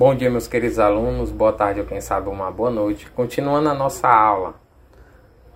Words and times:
Bom 0.00 0.14
dia, 0.14 0.30
meus 0.30 0.48
queridos 0.48 0.78
alunos, 0.78 1.30
boa 1.30 1.52
tarde 1.52 1.80
ou 1.80 1.86
quem 1.86 2.00
sabe 2.00 2.30
uma 2.30 2.50
boa 2.50 2.70
noite. 2.70 3.10
Continuando 3.10 3.68
a 3.68 3.74
nossa 3.74 4.08
aula, 4.08 4.54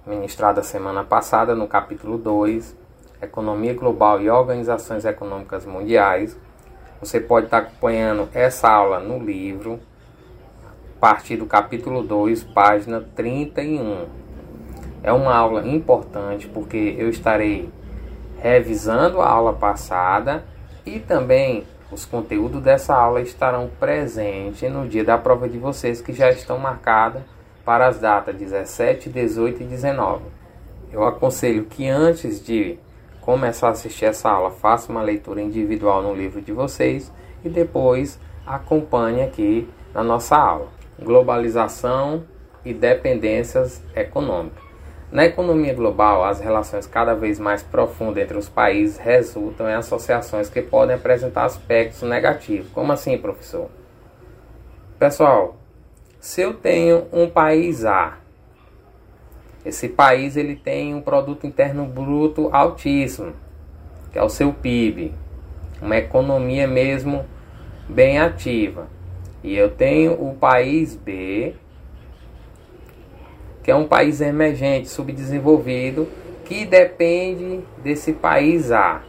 ministrada 0.06 0.62
semana 0.62 1.02
passada 1.02 1.54
no 1.54 1.66
capítulo 1.66 2.18
2, 2.18 2.76
Economia 3.22 3.72
Global 3.72 4.20
e 4.20 4.28
Organizações 4.28 5.06
Econômicas 5.06 5.64
Mundiais. 5.64 6.38
Você 7.00 7.18
pode 7.18 7.46
estar 7.46 7.56
acompanhando 7.56 8.28
essa 8.34 8.68
aula 8.68 9.00
no 9.00 9.18
livro, 9.18 9.80
a 10.94 11.00
partir 11.00 11.38
do 11.38 11.46
capítulo 11.46 12.02
2, 12.02 12.44
página 12.44 13.00
31. 13.16 14.04
É 15.02 15.10
uma 15.10 15.34
aula 15.34 15.66
importante 15.66 16.48
porque 16.48 16.94
eu 16.98 17.08
estarei 17.08 17.70
revisando 18.42 19.22
a 19.22 19.26
aula 19.26 19.54
passada 19.54 20.44
e 20.84 21.00
também 21.00 21.64
os 21.94 22.04
conteúdos 22.04 22.60
dessa 22.60 22.94
aula 22.94 23.20
estarão 23.20 23.70
presentes 23.78 24.70
no 24.70 24.86
dia 24.88 25.04
da 25.04 25.16
prova 25.16 25.48
de 25.48 25.56
vocês 25.58 26.00
que 26.00 26.12
já 26.12 26.28
estão 26.30 26.58
marcadas 26.58 27.22
para 27.64 27.86
as 27.86 27.98
datas 27.98 28.34
17, 28.34 29.08
18 29.08 29.62
e 29.62 29.66
19. 29.66 30.24
Eu 30.92 31.04
aconselho 31.04 31.64
que 31.64 31.88
antes 31.88 32.44
de 32.44 32.78
começar 33.20 33.68
a 33.68 33.70
assistir 33.70 34.06
essa 34.06 34.28
aula, 34.28 34.50
faça 34.50 34.90
uma 34.90 35.02
leitura 35.02 35.40
individual 35.40 36.02
no 36.02 36.14
livro 36.14 36.42
de 36.42 36.52
vocês 36.52 37.12
e 37.44 37.48
depois 37.48 38.18
acompanhe 38.44 39.22
aqui 39.22 39.68
na 39.94 40.02
nossa 40.02 40.36
aula. 40.36 40.68
Globalização 41.00 42.24
e 42.64 42.74
dependências 42.74 43.82
econômicas. 43.94 44.63
Na 45.14 45.24
economia 45.24 45.72
global, 45.72 46.24
as 46.24 46.40
relações 46.40 46.88
cada 46.88 47.14
vez 47.14 47.38
mais 47.38 47.62
profundas 47.62 48.20
entre 48.20 48.36
os 48.36 48.48
países 48.48 48.98
resultam 48.98 49.68
em 49.68 49.74
associações 49.74 50.48
que 50.48 50.60
podem 50.60 50.96
apresentar 50.96 51.44
aspectos 51.44 52.02
negativos. 52.02 52.68
Como 52.72 52.90
assim, 52.90 53.16
professor? 53.16 53.70
Pessoal, 54.98 55.54
se 56.18 56.40
eu 56.40 56.52
tenho 56.52 57.06
um 57.12 57.30
país 57.30 57.84
A, 57.84 58.18
esse 59.64 59.88
país 59.88 60.36
ele 60.36 60.56
tem 60.56 60.92
um 60.92 61.00
produto 61.00 61.46
interno 61.46 61.86
bruto 61.86 62.48
altíssimo, 62.52 63.34
que 64.10 64.18
é 64.18 64.22
o 64.24 64.28
seu 64.28 64.52
PIB, 64.52 65.14
uma 65.80 65.96
economia 65.96 66.66
mesmo 66.66 67.24
bem 67.88 68.18
ativa. 68.18 68.88
E 69.44 69.56
eu 69.56 69.70
tenho 69.70 70.14
o 70.14 70.34
país 70.34 70.96
B, 70.96 71.54
que 73.64 73.70
é 73.70 73.74
um 73.74 73.88
país 73.88 74.20
emergente, 74.20 74.88
subdesenvolvido, 74.88 76.06
que 76.44 76.66
depende 76.66 77.64
desse 77.82 78.12
país 78.12 78.70
A. 78.70 79.02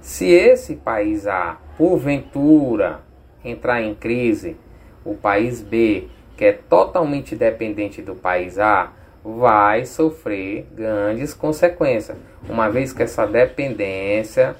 Se 0.00 0.26
esse 0.30 0.76
país 0.76 1.26
A, 1.26 1.58
porventura, 1.76 3.02
entrar 3.44 3.82
em 3.82 3.94
crise, 3.94 4.56
o 5.04 5.14
país 5.14 5.60
B, 5.60 6.08
que 6.38 6.46
é 6.46 6.52
totalmente 6.52 7.36
dependente 7.36 8.00
do 8.00 8.14
país 8.14 8.58
A, 8.58 8.92
vai 9.22 9.84
sofrer 9.84 10.66
grandes 10.74 11.34
consequências, 11.34 12.16
uma 12.48 12.70
vez 12.70 12.94
que 12.94 13.02
essa 13.02 13.26
dependência 13.26 14.56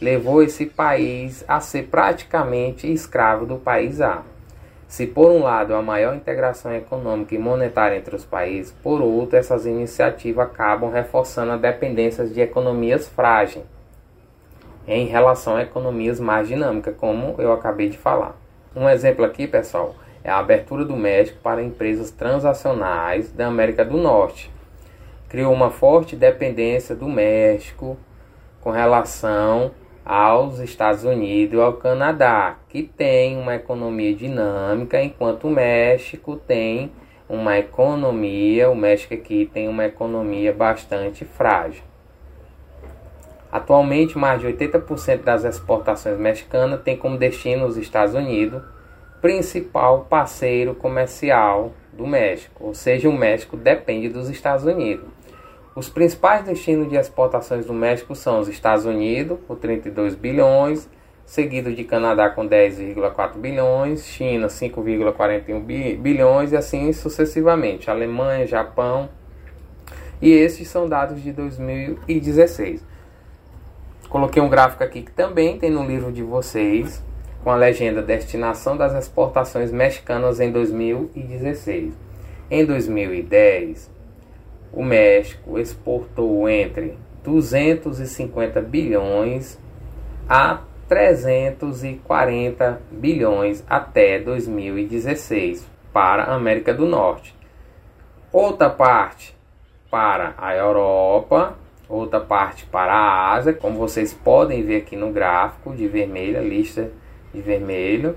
levou 0.00 0.42
esse 0.42 0.66
país 0.66 1.44
a 1.46 1.60
ser 1.60 1.84
praticamente 1.84 2.92
escravo 2.92 3.46
do 3.46 3.56
país 3.58 4.00
A. 4.00 4.22
Se 4.94 5.08
por 5.08 5.28
um 5.28 5.42
lado 5.42 5.74
a 5.74 5.82
maior 5.82 6.14
integração 6.14 6.72
econômica 6.72 7.34
e 7.34 7.38
monetária 7.38 7.96
entre 7.96 8.14
os 8.14 8.24
países, 8.24 8.70
por 8.80 9.02
outro 9.02 9.36
essas 9.36 9.66
iniciativas 9.66 10.46
acabam 10.46 10.88
reforçando 10.88 11.50
a 11.50 11.56
dependência 11.56 12.24
de 12.24 12.40
economias 12.40 13.08
frágeis 13.08 13.64
em 14.86 15.06
relação 15.06 15.56
a 15.56 15.62
economias 15.62 16.20
mais 16.20 16.46
dinâmicas, 16.46 16.94
como 16.96 17.34
eu 17.38 17.52
acabei 17.52 17.88
de 17.88 17.98
falar. 17.98 18.36
Um 18.72 18.88
exemplo 18.88 19.24
aqui, 19.24 19.48
pessoal, 19.48 19.96
é 20.22 20.30
a 20.30 20.38
abertura 20.38 20.84
do 20.84 20.96
México 20.96 21.40
para 21.42 21.60
empresas 21.60 22.12
transacionais 22.12 23.32
da 23.32 23.48
América 23.48 23.84
do 23.84 23.96
Norte. 23.96 24.48
Criou 25.28 25.52
uma 25.52 25.70
forte 25.70 26.14
dependência 26.14 26.94
do 26.94 27.08
México 27.08 27.96
com 28.60 28.70
relação 28.70 29.72
aos 30.04 30.58
Estados 30.58 31.04
Unidos 31.04 31.58
e 31.58 31.62
ao 31.62 31.74
Canadá, 31.74 32.56
que 32.68 32.82
tem 32.82 33.38
uma 33.38 33.54
economia 33.54 34.14
dinâmica, 34.14 35.02
enquanto 35.02 35.48
o 35.48 35.50
México 35.50 36.36
tem 36.36 36.92
uma 37.28 37.58
economia, 37.58 38.68
o 38.68 38.76
México 38.76 39.14
aqui 39.14 39.50
tem 39.52 39.66
uma 39.66 39.86
economia 39.86 40.52
bastante 40.52 41.24
frágil. 41.24 41.82
Atualmente, 43.50 44.18
mais 44.18 44.40
de 44.40 44.48
80% 44.48 45.22
das 45.22 45.44
exportações 45.44 46.18
mexicanas 46.18 46.82
tem 46.82 46.96
como 46.96 47.16
destino 47.16 47.66
os 47.66 47.76
Estados 47.76 48.14
Unidos, 48.14 48.62
principal 49.22 50.06
parceiro 50.10 50.74
comercial 50.74 51.72
do 51.92 52.06
México, 52.06 52.64
ou 52.66 52.74
seja, 52.74 53.08
o 53.08 53.12
México 53.12 53.56
depende 53.56 54.08
dos 54.08 54.28
Estados 54.28 54.64
Unidos. 54.64 55.13
Os 55.76 55.88
principais 55.88 56.44
destinos 56.44 56.88
de 56.88 56.94
exportações 56.94 57.66
do 57.66 57.72
México 57.72 58.14
são 58.14 58.38
os 58.38 58.46
Estados 58.46 58.84
Unidos, 58.84 59.38
com 59.48 59.56
32 59.56 60.14
bilhões, 60.14 60.88
seguido 61.26 61.74
de 61.74 61.82
Canadá 61.82 62.30
com 62.30 62.46
10,4 62.46 63.36
bilhões, 63.38 64.06
China 64.06 64.46
5,41 64.46 65.98
bilhões 65.98 66.52
e 66.52 66.56
assim 66.56 66.92
sucessivamente, 66.92 67.90
Alemanha, 67.90 68.46
Japão. 68.46 69.08
E 70.22 70.30
esses 70.30 70.68
são 70.68 70.88
dados 70.88 71.20
de 71.20 71.32
2016. 71.32 72.84
Coloquei 74.08 74.40
um 74.40 74.48
gráfico 74.48 74.84
aqui 74.84 75.02
que 75.02 75.10
também 75.10 75.58
tem 75.58 75.70
no 75.70 75.84
livro 75.84 76.12
de 76.12 76.22
vocês, 76.22 77.02
com 77.42 77.50
a 77.50 77.56
legenda 77.56 78.00
Destinação 78.00 78.76
das 78.76 78.94
exportações 78.94 79.72
mexicanas 79.72 80.38
em 80.38 80.52
2016. 80.52 81.92
Em 82.48 82.64
2010, 82.64 83.90
o 84.74 84.82
México 84.82 85.58
exportou 85.58 86.48
entre 86.48 86.98
250 87.22 88.60
bilhões 88.60 89.58
a 90.28 90.60
340 90.88 92.82
bilhões 92.90 93.64
até 93.68 94.18
2016 94.18 95.66
para 95.92 96.24
a 96.24 96.34
América 96.34 96.74
do 96.74 96.86
Norte. 96.86 97.34
Outra 98.32 98.68
parte 98.68 99.34
para 99.90 100.34
a 100.36 100.54
Europa, 100.56 101.56
outra 101.88 102.18
parte 102.18 102.66
para 102.66 102.92
a 102.92 103.32
Ásia, 103.32 103.52
como 103.52 103.78
vocês 103.78 104.12
podem 104.12 104.64
ver 104.64 104.78
aqui 104.78 104.96
no 104.96 105.12
gráfico 105.12 105.72
de 105.72 105.86
vermelho, 105.86 106.38
a 106.38 106.42
lista 106.42 106.90
de 107.32 107.40
vermelho, 107.40 108.16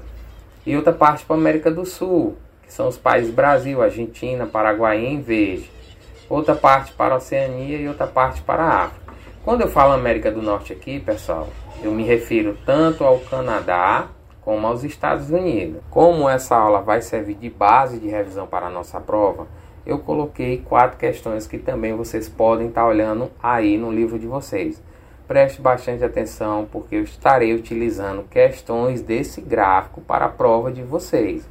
e 0.66 0.75
outra 0.75 0.91
parte 0.91 1.24
para 1.24 1.35
a 1.35 1.39
América 1.39 1.69
do 1.69 1.85
Sul, 1.85 2.35
que 2.63 2.74
são 2.74 2.88
os 2.88 2.97
países 2.97 3.31
Brasil, 3.31 3.81
Argentina, 3.81 4.47
Paraguai 4.47 5.06
em 5.06 5.22
verde 5.22 5.77
outra 6.30 6.56
parte 6.56 6.92
para 6.94 7.14
a 7.14 7.18
Oceania 7.18 7.78
e 7.78 7.88
outra 7.88 8.08
parte 8.08 8.42
para 8.42 8.64
a 8.64 8.84
África. 8.86 9.14
Quando 9.44 9.62
eu 9.62 9.68
falo 9.68 9.94
América 9.94 10.32
do 10.32 10.42
Norte 10.42 10.74
aqui, 10.74 11.00
pessoal, 11.00 11.48
eu 11.82 11.92
me 11.92 12.04
refiro 12.04 12.58
tanto 12.66 13.04
ao 13.04 13.20
Canadá 13.20 14.08
como 14.42 14.68
aos 14.68 14.84
Estados 14.84 15.30
Unidos. 15.30 15.82
Como 15.90 16.28
essa 16.30 16.56
aula 16.56 16.82
vai 16.82 17.02
servir 17.02 17.36
de 17.36 17.50
base 17.50 18.00
de 18.00 18.08
revisão 18.08 18.48
para 18.48 18.68
a 18.68 18.70
nossa 18.70 19.00
prova, 19.00 19.48
eu 19.86 20.00
coloquei 20.00 20.58
quatro 20.58 20.98
questões 20.98 21.48
que 21.48 21.58
também 21.58 21.94
vocês 21.96 22.28
podem 22.28 22.68
estar 22.68 22.86
olhando 22.86 23.32
aí 23.42 23.78
no 23.78 23.92
livro 23.92 24.20
de 24.20 24.28
vocês. 24.28 24.82
Preste 25.28 25.62
bastante 25.62 26.04
atenção 26.04 26.68
porque 26.72 26.96
eu 26.96 27.04
estarei 27.04 27.54
utilizando 27.54 28.24
questões 28.30 29.02
desse 29.02 29.42
gráfico 29.42 30.02
para 30.02 30.26
a 30.26 30.30
prova 30.30 30.72
de 30.72 30.82
vocês. 30.82 31.48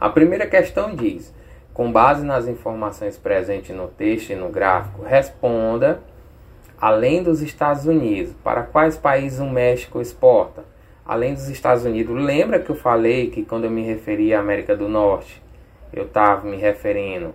A 0.00 0.08
primeira 0.08 0.46
questão 0.46 0.94
diz: 0.94 1.32
com 1.72 1.90
base 1.90 2.24
nas 2.24 2.46
informações 2.46 3.16
presentes 3.16 3.74
no 3.74 3.88
texto 3.88 4.30
e 4.30 4.36
no 4.36 4.48
gráfico, 4.48 5.02
responda, 5.02 6.00
além 6.80 7.22
dos 7.22 7.40
Estados 7.40 7.86
Unidos, 7.86 8.34
para 8.44 8.62
quais 8.62 8.96
países 8.96 9.40
o 9.40 9.46
México 9.46 10.00
exporta? 10.00 10.64
Além 11.04 11.34
dos 11.34 11.48
Estados 11.48 11.84
Unidos, 11.84 12.14
lembra 12.14 12.60
que 12.60 12.70
eu 12.70 12.76
falei 12.76 13.30
que 13.30 13.44
quando 13.44 13.64
eu 13.64 13.70
me 13.70 13.82
referi 13.82 14.34
à 14.34 14.40
América 14.40 14.76
do 14.76 14.88
Norte, 14.88 15.42
eu 15.92 16.04
estava 16.04 16.48
me 16.48 16.56
referindo 16.56 17.34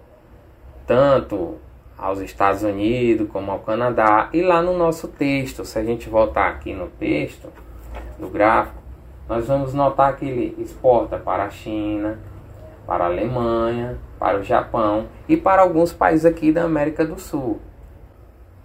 tanto 0.85 1.56
aos 1.97 2.19
Estados 2.19 2.63
Unidos 2.63 3.27
como 3.29 3.51
ao 3.51 3.59
Canadá. 3.59 4.29
E 4.31 4.41
lá 4.41 4.62
no 4.62 4.77
nosso 4.77 5.07
texto, 5.07 5.65
se 5.65 5.77
a 5.77 5.83
gente 5.83 6.09
voltar 6.09 6.47
aqui 6.47 6.73
no 6.73 6.88
texto 6.88 7.51
do 8.19 8.29
gráfico, 8.29 8.77
nós 9.27 9.47
vamos 9.47 9.73
notar 9.73 10.15
que 10.15 10.25
ele 10.25 10.56
exporta 10.57 11.17
para 11.17 11.44
a 11.44 11.50
China, 11.50 12.17
para 12.88 13.04
a 13.04 13.07
Alemanha, 13.07 13.98
para 14.18 14.39
o 14.39 14.44
Japão 14.44 15.07
e 15.28 15.36
para 15.36 15.62
alguns 15.62 15.92
países 15.92 16.25
aqui 16.25 16.54
da 16.54 16.63
América 16.63 17.06
do 17.06 17.19
Sul. 17.19 17.60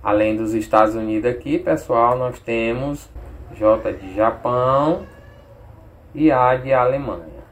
Além 0.01 0.37
dos 0.37 0.55
Estados 0.55 0.95
Unidos 0.95 1.29
aqui, 1.29 1.59
pessoal, 1.59 2.17
nós 2.17 2.39
temos 2.39 3.11
J 3.55 3.93
de 3.93 4.15
Japão 4.15 5.03
e 6.15 6.31
A 6.31 6.55
de 6.55 6.73
Alemanha, 6.73 7.43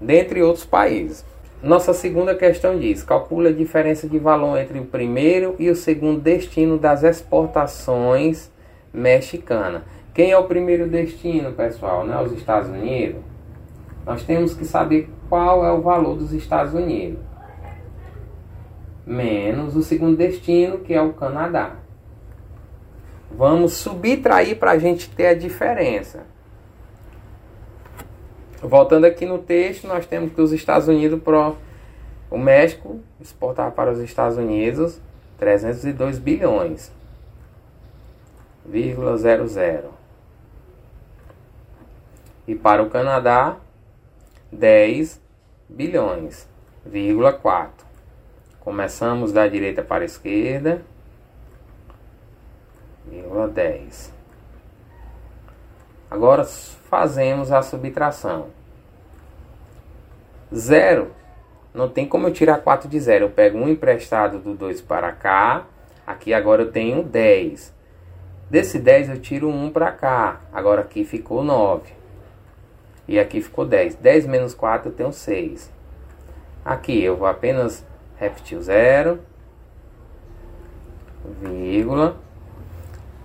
dentre 0.00 0.42
outros 0.42 0.64
países. 0.64 1.24
Nossa 1.62 1.92
segunda 1.92 2.34
questão 2.34 2.78
diz: 2.78 3.02
calcule 3.02 3.48
a 3.48 3.52
diferença 3.52 4.08
de 4.08 4.18
valor 4.18 4.58
entre 4.58 4.78
o 4.78 4.86
primeiro 4.86 5.54
e 5.58 5.70
o 5.70 5.76
segundo 5.76 6.20
destino 6.20 6.78
das 6.78 7.02
exportações 7.02 8.50
mexicanas. 8.92 9.82
Quem 10.14 10.30
é 10.30 10.38
o 10.38 10.44
primeiro 10.44 10.88
destino, 10.88 11.52
pessoal? 11.52 12.06
Não 12.06 12.20
é 12.20 12.22
os 12.22 12.32
Estados 12.32 12.68
Unidos? 12.68 13.31
Nós 14.04 14.22
temos 14.22 14.54
que 14.54 14.64
saber 14.64 15.08
qual 15.28 15.64
é 15.64 15.72
o 15.72 15.80
valor 15.80 16.16
dos 16.16 16.32
Estados 16.32 16.74
Unidos, 16.74 17.20
menos 19.06 19.76
o 19.76 19.82
segundo 19.82 20.16
destino, 20.16 20.78
que 20.78 20.92
é 20.92 21.00
o 21.00 21.12
Canadá. 21.12 21.76
Vamos 23.30 23.74
subtrair 23.74 24.58
para 24.58 24.72
a 24.72 24.78
gente 24.78 25.08
ter 25.08 25.28
a 25.28 25.34
diferença. 25.34 26.26
Voltando 28.60 29.06
aqui 29.06 29.24
no 29.24 29.38
texto, 29.38 29.86
nós 29.86 30.06
temos 30.06 30.32
que 30.32 30.40
os 30.40 30.52
Estados 30.52 30.86
Unidos 30.86 31.20
pro 31.22 31.56
o 32.30 32.38
México 32.38 33.00
exportar 33.20 33.72
para 33.72 33.92
os 33.92 33.98
Estados 33.98 34.38
Unidos 34.38 34.98
302 35.38 36.18
bilhões, 36.18 36.90
vírgula 38.64 39.18
00. 39.18 39.90
E 42.48 42.54
para 42.54 42.82
o 42.82 42.88
Canadá 42.88 43.56
10 44.52 45.20
bilhões, 45.68 46.48
vírgula 46.84 47.32
4. 47.32 47.86
Começamos 48.60 49.32
da 49.32 49.48
direita 49.48 49.82
para 49.82 50.02
a 50.02 50.06
esquerda, 50.06 50.82
vírgula 53.06 53.48
10. 53.48 54.12
Agora 56.10 56.44
fazemos 56.44 57.50
a 57.50 57.62
subtração. 57.62 58.48
Zero. 60.54 61.10
Não 61.72 61.88
tem 61.88 62.06
como 62.06 62.26
eu 62.26 62.32
tirar 62.32 62.58
4 62.58 62.86
de 62.86 63.00
zero. 63.00 63.24
Eu 63.24 63.30
pego 63.30 63.56
um 63.56 63.66
emprestado 63.66 64.38
do 64.38 64.52
2 64.52 64.82
para 64.82 65.10
cá. 65.10 65.64
Aqui 66.06 66.34
agora 66.34 66.62
eu 66.62 66.70
tenho 66.70 67.02
10. 67.02 67.74
Desse 68.50 68.78
10 68.78 69.08
eu 69.08 69.20
tiro 69.20 69.48
1 69.48 69.70
para 69.70 69.90
cá. 69.90 70.42
Agora 70.52 70.82
aqui 70.82 71.02
ficou 71.02 71.42
9. 71.42 72.01
E 73.06 73.18
aqui 73.18 73.40
ficou 73.40 73.64
10. 73.66 73.96
10 73.96 74.26
menos 74.26 74.54
4 74.54 74.90
eu 74.90 74.94
tenho 74.94 75.12
6. 75.12 75.70
Aqui 76.64 77.02
eu 77.02 77.16
vou 77.16 77.26
apenas 77.26 77.84
repetir 78.16 78.56
o 78.56 78.62
zero. 78.62 79.20
Vírgula. 81.40 82.16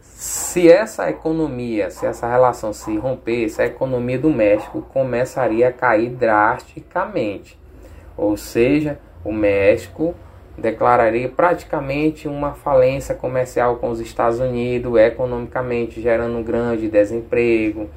se 0.00 0.68
essa 0.68 1.08
economia, 1.10 1.90
se 1.90 2.06
essa 2.06 2.26
relação 2.26 2.72
se 2.72 2.96
rompesse, 2.96 3.62
a 3.62 3.66
economia 3.66 4.18
do 4.18 4.30
México 4.30 4.82
começaria 4.82 5.68
a 5.68 5.72
cair 5.72 6.10
drasticamente. 6.10 7.58
Ou 8.16 8.36
seja, 8.36 8.98
o 9.24 9.32
México 9.32 10.14
declararia 10.56 11.28
praticamente 11.28 12.26
uma 12.26 12.52
falência 12.54 13.14
comercial 13.14 13.76
com 13.76 13.90
os 13.90 14.00
Estados 14.00 14.40
Unidos, 14.40 14.96
economicamente 14.96 16.00
gerando 16.00 16.38
um 16.38 16.42
grande 16.42 16.88
desemprego, 16.88 17.90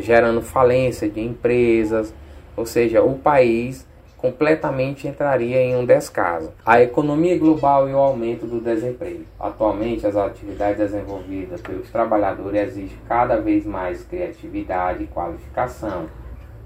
gerando 0.00 0.42
falência 0.42 1.08
de 1.08 1.20
empresas, 1.20 2.12
ou 2.56 2.66
seja, 2.66 3.02
o 3.02 3.18
país 3.18 3.86
completamente 4.18 5.06
entraria 5.06 5.62
em 5.62 5.76
um 5.76 5.86
descaso. 5.86 6.52
A 6.66 6.82
economia 6.82 7.38
global 7.38 7.88
e 7.88 7.94
o 7.94 7.98
aumento 7.98 8.46
do 8.46 8.60
desemprego. 8.60 9.24
Atualmente, 9.38 10.06
as 10.06 10.16
atividades 10.16 10.78
desenvolvidas 10.78 11.60
pelos 11.60 11.88
trabalhadores 11.88 12.70
exigem 12.70 12.98
cada 13.08 13.40
vez 13.40 13.64
mais 13.64 14.02
criatividade 14.04 15.04
e 15.04 15.06
qualificação. 15.06 16.06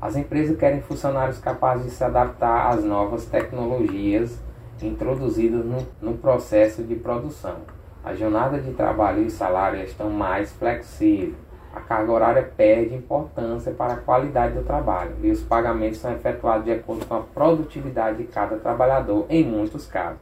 As 0.01 0.17
empresas 0.17 0.57
querem 0.57 0.81
funcionários 0.81 1.39
capazes 1.39 1.85
de 1.85 1.91
se 1.93 2.03
adaptar 2.03 2.71
às 2.71 2.83
novas 2.83 3.27
tecnologias 3.27 4.41
introduzidas 4.83 5.65
no, 5.65 5.87
no 6.01 6.17
processo 6.17 6.83
de 6.83 6.97
produção. 6.97 7.59
A 8.03 8.15
jornada 8.15 8.59
de 8.59 8.73
trabalho 8.73 9.23
e 9.23 9.31
salário 9.31 9.81
estão 9.85 10.11
mais 10.11 10.51
flexíveis 10.53 11.35
a 11.75 11.81
carga 11.81 12.13
horária 12.13 12.53
perde 12.57 12.95
importância 12.95 13.73
para 13.73 13.95
a 13.95 13.97
qualidade 13.97 14.55
do 14.55 14.63
trabalho 14.63 15.15
e 15.23 15.31
os 15.31 15.43
pagamentos 15.43 15.99
são 15.99 16.13
efetuados 16.13 16.65
de 16.65 16.73
acordo 16.73 17.07
com 17.07 17.15
a 17.15 17.21
produtividade 17.21 18.19
de 18.19 18.25
cada 18.25 18.57
trabalhador, 18.57 19.25
em 19.31 19.43
muitos 19.43 19.87
casos. 19.87 20.21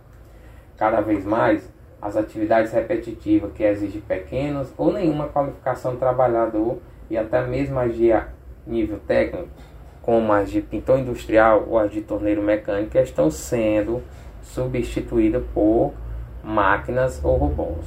Cada 0.76 1.00
vez 1.00 1.24
mais, 1.24 1.68
as 2.00 2.16
atividades 2.16 2.72
repetitivas 2.72 3.52
que 3.52 3.64
exigem 3.64 4.00
pequenas 4.00 4.72
ou 4.78 4.92
nenhuma 4.92 5.28
qualificação 5.28 5.92
do 5.92 5.98
trabalhador 5.98 6.78
e 7.10 7.18
até 7.18 7.44
mesmo 7.44 7.78
as 7.78 7.94
de 7.94 8.10
nível 8.66 8.98
técnico, 9.06 9.48
como 10.00 10.32
as 10.32 10.50
de 10.50 10.62
pintor 10.62 11.00
industrial 11.00 11.66
ou 11.68 11.78
as 11.78 11.90
de 11.90 12.00
torneiro 12.00 12.40
mecânico, 12.40 12.96
estão 12.96 13.30
sendo 13.30 14.02
substituídas 14.42 15.42
por 15.52 15.92
máquinas 16.42 17.22
ou 17.22 17.36
robôs. 17.36 17.84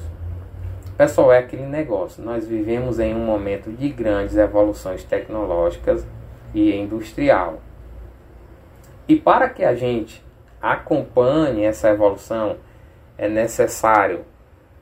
Pessoal, 0.98 1.32
é 1.32 1.40
aquele 1.40 1.66
negócio. 1.66 2.24
Nós 2.24 2.46
vivemos 2.46 3.00
em 3.00 3.16
um 3.16 3.26
momento 3.26 3.72
de 3.72 3.90
grandes 3.90 4.38
evoluções 4.38 5.04
tecnológicas 5.04 6.06
e 6.54 6.76
industrial. 6.76 7.60
E 9.08 9.16
para 9.16 9.50
que 9.50 9.64
a 9.64 9.74
gente 9.74 10.24
acompanhe 10.62 11.64
essa 11.64 11.90
evolução, 11.90 12.58
é 13.18 13.28
necessário 13.28 14.22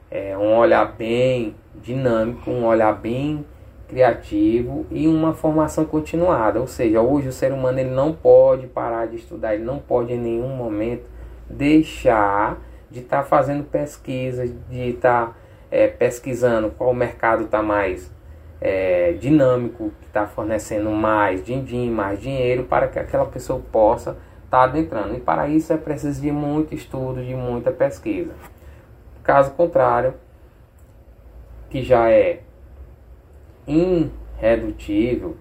é, 0.09 0.37
um 0.37 0.57
olhar 0.57 0.83
bem 0.83 1.55
dinâmico, 1.75 2.51
um 2.51 2.65
olhar 2.65 2.93
bem 2.93 3.45
criativo 3.87 4.85
e 4.91 5.07
uma 5.07 5.33
formação 5.33 5.85
continuada. 5.85 6.59
Ou 6.59 6.67
seja, 6.67 6.99
hoje 6.99 7.29
o 7.29 7.33
ser 7.33 7.53
humano 7.53 7.79
ele 7.79 7.89
não 7.89 8.11
pode 8.11 8.67
parar 8.67 9.07
de 9.07 9.15
estudar, 9.15 9.55
ele 9.55 9.63
não 9.63 9.79
pode 9.79 10.11
em 10.11 10.19
nenhum 10.19 10.49
momento 10.49 11.05
deixar 11.49 12.59
de 12.89 12.99
estar 12.99 13.19
tá 13.19 13.23
fazendo 13.23 13.63
pesquisa, 13.63 14.45
de 14.45 14.89
estar 14.89 15.27
tá 15.27 15.40
é, 15.71 15.87
pesquisando 15.87 16.69
qual 16.71 16.93
mercado 16.93 17.45
está 17.45 17.63
mais 17.63 18.11
é, 18.59 19.13
dinâmico, 19.13 19.91
que 20.01 20.07
está 20.07 20.27
fornecendo 20.27 20.91
mais 20.91 21.43
din-din, 21.43 21.89
mais 21.89 22.21
dinheiro 22.21 22.65
para 22.65 22.87
que 22.87 22.99
aquela 22.99 23.25
pessoa 23.25 23.61
possa 23.71 24.11
estar 24.45 24.57
tá 24.59 24.63
adentrando. 24.63 25.15
E 25.15 25.19
para 25.19 25.47
isso 25.47 25.71
é 25.71 25.77
preciso 25.77 26.21
de 26.21 26.31
muito 26.31 26.75
estudo, 26.75 27.23
de 27.23 27.33
muita 27.33 27.71
pesquisa. 27.71 28.33
Caso 29.23 29.51
contrário, 29.51 30.13
que 31.69 31.81
já 31.81 32.11
é 32.11 32.41
irredutível, 33.65 35.37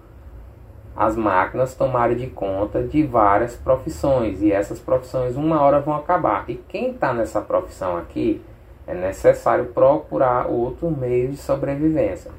as 0.95 1.15
máquinas 1.15 1.73
tomarem 1.73 2.17
de 2.17 2.27
conta 2.27 2.83
de 2.83 3.03
várias 3.03 3.55
profissões 3.55 4.41
e 4.41 4.51
essas 4.51 4.79
profissões 4.79 5.35
uma 5.35 5.61
hora 5.61 5.79
vão 5.79 5.95
acabar. 5.95 6.45
E 6.47 6.55
quem 6.55 6.91
está 6.91 7.13
nessa 7.13 7.41
profissão 7.41 7.97
aqui 7.97 8.41
é 8.87 8.93
necessário 8.93 9.65
procurar 9.65 10.47
outro 10.47 10.89
meio 10.89 11.29
de 11.29 11.37
sobrevivência. 11.37 12.31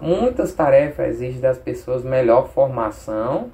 Muitas 0.00 0.52
tarefas 0.52 1.08
exigem 1.08 1.40
das 1.40 1.58
pessoas 1.58 2.02
melhor 2.02 2.48
formação 2.48 3.50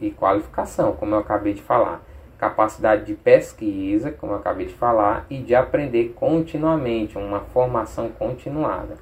e 0.00 0.10
qualificação, 0.10 0.92
como 0.92 1.14
eu 1.14 1.18
acabei 1.18 1.54
de 1.54 1.62
falar. 1.62 2.02
Capacidade 2.38 3.04
de 3.04 3.14
pesquisa, 3.14 4.10
como 4.10 4.32
eu 4.32 4.36
acabei 4.36 4.66
de 4.66 4.74
falar, 4.74 5.26
e 5.30 5.38
de 5.38 5.54
aprender 5.54 6.14
continuamente, 6.16 7.16
uma 7.16 7.40
formação 7.40 8.08
continuada. 8.10 8.96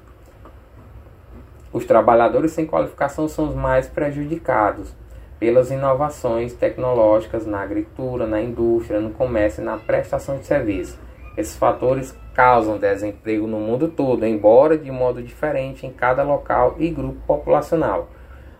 Os 1.73 1.85
trabalhadores 1.85 2.51
sem 2.51 2.65
qualificação 2.65 3.27
são 3.27 3.47
os 3.47 3.55
mais 3.55 3.87
prejudicados 3.87 4.93
pelas 5.39 5.71
inovações 5.71 6.53
tecnológicas 6.53 7.47
na 7.47 7.61
agricultura, 7.61 8.27
na 8.27 8.41
indústria, 8.41 8.99
no 8.99 9.11
comércio 9.11 9.61
e 9.61 9.65
na 9.65 9.77
prestação 9.77 10.37
de 10.37 10.45
serviços. 10.45 10.99
Esses 11.35 11.55
fatores 11.55 12.15
causam 12.33 12.77
desemprego 12.77 13.47
no 13.47 13.59
mundo 13.59 13.87
todo, 13.87 14.25
embora 14.25 14.77
de 14.77 14.91
modo 14.91 15.21
diferente 15.21 15.85
em 15.85 15.91
cada 15.91 16.23
local 16.23 16.75
e 16.77 16.89
grupo 16.89 17.19
populacional. 17.27 18.09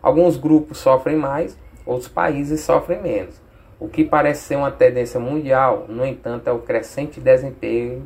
Alguns 0.02 0.38
grupos 0.38 0.78
sofrem 0.78 1.16
mais, 1.16 1.58
outros 1.86 2.08
países 2.08 2.62
sofrem 2.62 3.02
menos. 3.02 3.42
O 3.80 3.88
que 3.88 4.04
parece 4.04 4.44
ser 4.44 4.56
uma 4.56 4.72
tendência 4.72 5.20
mundial, 5.20 5.86
no 5.88 6.06
entanto, 6.06 6.48
é 6.48 6.52
o 6.52 6.60
crescente 6.60 7.20
desemprego 7.20 8.04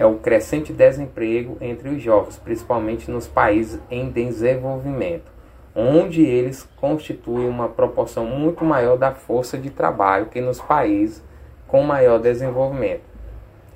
é 0.00 0.06
o 0.06 0.14
crescente 0.14 0.72
desemprego 0.72 1.58
entre 1.60 1.90
os 1.90 2.00
jovens, 2.02 2.38
principalmente 2.38 3.10
nos 3.10 3.28
países 3.28 3.78
em 3.90 4.08
desenvolvimento, 4.08 5.30
onde 5.76 6.22
eles 6.22 6.66
constituem 6.80 7.46
uma 7.46 7.68
proporção 7.68 8.24
muito 8.24 8.64
maior 8.64 8.96
da 8.96 9.12
força 9.12 9.58
de 9.58 9.68
trabalho 9.68 10.26
que 10.26 10.40
nos 10.40 10.58
países 10.58 11.22
com 11.68 11.82
maior 11.82 12.18
desenvolvimento. 12.18 13.09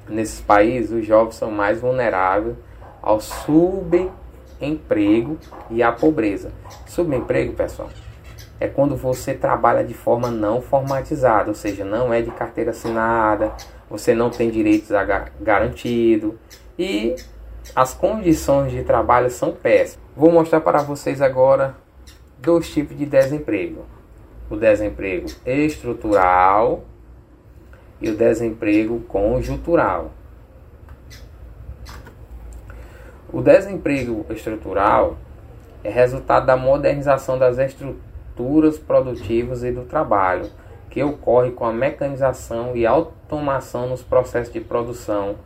Nesses 0.09 0.41
países, 0.41 0.91
os 0.91 1.07
jovens 1.07 1.37
são 1.37 1.51
mais 1.51 1.81
vulneráveis 1.81 2.57
ao 3.03 3.21
subemprego 3.21 4.09
e 5.71 5.83
à 5.83 5.91
pobreza. 5.93 6.53
Subemprego, 6.87 7.55
pessoal, 7.55 7.89
é 8.61 8.69
quando 8.69 8.97
você 8.97 9.35
trabalha 9.35 9.83
de 9.85 9.95
forma 9.95 10.31
não 10.31 10.61
formatizada, 10.63 11.49
ou 11.49 11.55
seja, 11.55 11.85
não 11.85 12.13
é 12.13 12.23
de 12.23 12.31
carteira 12.31 12.71
assinada, 12.71 13.53
você 13.89 14.15
não 14.15 14.31
tem 14.31 14.51
direitos 14.51 14.91
garantidos 15.41 16.35
e 16.79 17.15
as 17.75 17.95
condições 17.95 18.73
de 18.73 18.83
trabalho 18.83 19.31
são 19.31 19.53
péssimas. 19.53 20.05
Vou 20.17 20.31
mostrar 20.31 20.61
para 20.61 20.79
vocês 20.79 21.21
agora 21.23 21.75
dois 22.39 22.71
tipos 22.71 22.97
de 22.97 23.07
desemprego: 23.07 23.85
o 24.51 24.57
desemprego 24.57 25.27
estrutural 25.45 26.85
e 28.01 28.11
o 28.11 28.17
desemprego 28.17 29.01
conjuntural. 29.01 30.11
O 33.33 33.43
desemprego 33.43 34.25
estrutural 34.31 35.17
é 35.83 35.91
resultado 35.91 36.47
da 36.47 36.57
modernização 36.57 37.39
das 37.39 37.59
estruturas 37.59 38.79
produtivas 38.79 39.65
e 39.65 39.73
do 39.73 39.83
trabalho, 39.83 40.51
que 40.89 41.03
ocorre 41.03 41.51
com 41.51 41.65
a 41.65 41.73
mecanização 41.73 42.77
e 42.77 42.87
automação 42.87 43.89
nos 43.89 44.03
processos 44.03 44.53
de 44.53 44.61
produção, 44.61 45.37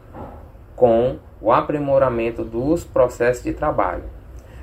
com 0.77 1.19
o 1.41 1.51
aprimoramento 1.51 2.45
dos 2.45 2.85
processos 2.85 3.43
de 3.43 3.53
trabalho. 3.53 4.05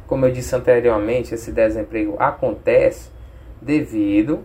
Como 0.06 0.26
eu 0.26 0.32
disse 0.32 0.56
anteriormente, 0.56 1.34
esse 1.34 1.52
desemprego 1.52 2.16
acontece 2.20 3.10
devido 3.62 4.44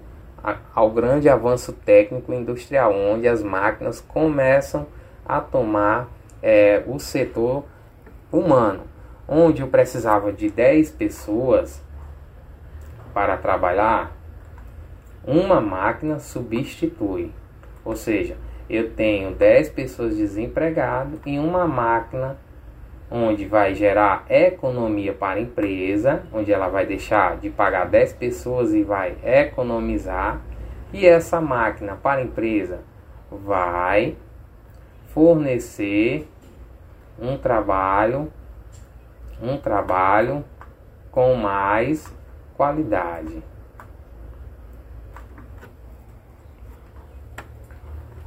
ao 0.74 0.90
grande 0.90 1.28
avanço 1.28 1.72
técnico 1.72 2.32
industrial, 2.32 2.94
onde 2.94 3.28
as 3.28 3.42
máquinas 3.42 4.00
começam 4.00 4.86
a 5.26 5.40
tomar 5.40 6.08
é, 6.42 6.82
o 6.86 6.98
setor 6.98 7.64
humano, 8.32 8.82
onde 9.28 9.62
eu 9.62 9.68
precisava 9.68 10.32
de 10.32 10.50
10 10.50 10.90
pessoas 10.92 11.82
para 13.12 13.36
trabalhar, 13.36 14.12
uma 15.24 15.60
máquina 15.60 16.18
substitui. 16.18 17.32
Ou 17.84 17.96
seja, 17.96 18.36
eu 18.68 18.90
tenho 18.92 19.34
10 19.34 19.70
pessoas 19.70 20.16
desempregadas 20.16 21.18
e 21.26 21.38
uma 21.38 21.66
máquina 21.66 22.36
onde 23.10 23.44
vai 23.44 23.74
gerar 23.74 24.24
economia 24.28 25.12
para 25.12 25.38
a 25.38 25.42
empresa, 25.42 26.22
onde 26.32 26.52
ela 26.52 26.68
vai 26.68 26.86
deixar 26.86 27.36
de 27.38 27.50
pagar 27.50 27.86
10 27.86 28.12
pessoas 28.12 28.72
e 28.72 28.82
vai 28.82 29.16
economizar, 29.24 30.40
e 30.92 31.06
essa 31.06 31.40
máquina 31.40 31.96
para 31.96 32.20
a 32.20 32.24
empresa 32.24 32.80
vai 33.30 34.16
fornecer 35.08 36.28
um 37.18 37.36
trabalho, 37.36 38.32
um 39.42 39.56
trabalho 39.56 40.44
com 41.10 41.34
mais 41.34 42.12
qualidade. 42.56 43.42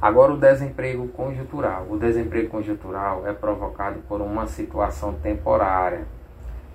Agora 0.04 0.34
o 0.34 0.36
desemprego 0.36 1.08
conjuntural. 1.08 1.86
O 1.88 1.96
desemprego 1.96 2.50
conjuntural 2.50 3.26
é 3.26 3.32
provocado 3.32 4.00
por 4.00 4.20
uma 4.20 4.46
situação 4.46 5.14
temporária. 5.14 6.02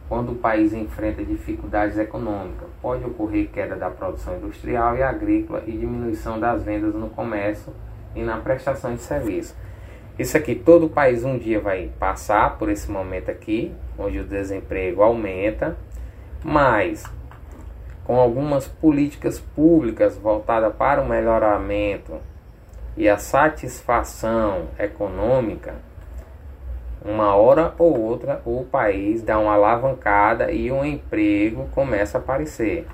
Quando 0.08 0.32
o 0.32 0.36
país 0.36 0.74
enfrenta 0.74 1.24
dificuldades 1.24 1.96
econômicas, 2.00 2.68
pode 2.82 3.06
ocorrer 3.06 3.52
queda 3.52 3.76
da 3.76 3.92
produção 3.92 4.36
industrial 4.38 4.98
e 4.98 5.04
agrícola 5.04 5.62
e 5.68 5.74
diminuição 5.74 6.40
das 6.40 6.64
vendas 6.64 6.96
no 6.96 7.08
comércio 7.12 7.72
e 8.16 8.24
na 8.24 8.38
prestação 8.38 8.96
de 8.96 9.04
serviço. 9.04 9.56
Isso 10.18 10.36
aqui 10.36 10.56
todo 10.56 10.88
o 10.88 10.90
país 10.90 11.24
um 11.24 11.38
dia 11.38 11.62
vai 11.62 11.92
passar 12.00 12.58
por 12.58 12.68
esse 12.68 12.90
momento 12.90 13.30
aqui, 13.30 13.72
onde 13.96 14.18
o 14.18 14.24
desemprego 14.24 15.04
aumenta, 15.04 15.78
mas 16.44 17.06
com 18.04 18.20
algumas 18.20 18.68
políticas 18.68 19.38
públicas 19.38 20.18
voltadas 20.18 20.74
para 20.74 21.00
o 21.00 21.08
melhoramento 21.08 22.28
e 23.00 23.08
a 23.08 23.18
satisfação 23.18 24.68
econômica, 24.78 25.76
uma 27.02 27.34
hora 27.34 27.74
ou 27.78 27.98
outra 27.98 28.42
o 28.46 28.66
país 28.66 29.24
dá 29.24 29.40
uma 29.40 29.54
alavancada 29.54 30.52
e 30.52 30.70
um 30.70 30.84
emprego 30.84 31.70
começa 31.74 32.18
a 32.18 32.22
aparecer. 32.22 32.86